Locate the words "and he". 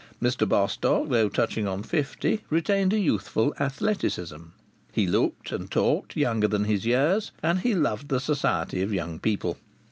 7.43-7.75